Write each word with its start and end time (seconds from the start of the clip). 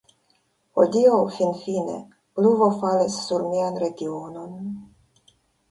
Hodiaŭ, 0.77 1.17
finfine, 1.35 1.97
pluvo 2.39 2.71
falis 2.81 3.19
sur 3.29 3.47
mian 3.53 3.79
regionon. 3.87 4.61